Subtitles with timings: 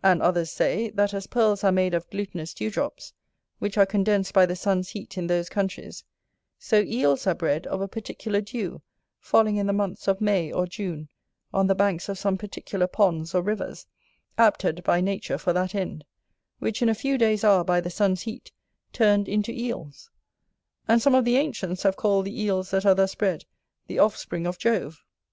[0.00, 3.14] And others say, that as pearls are made of glutinous dewdrops,
[3.58, 6.04] which are condensed by the sun's heat in those countries,
[6.56, 8.80] so Eels are bred of a particular dew,
[9.18, 11.08] falling in the months of May or June
[11.52, 13.88] on the banks of some particular ponds or rivers,
[14.38, 16.04] apted by nature for that end;
[16.60, 18.52] which in a few days are, by the sun's heat,
[18.92, 20.10] turned into Eels:
[20.86, 23.44] and some of the Ancients have called the Eels that are thus bred,
[23.88, 25.02] the offspring of Jove.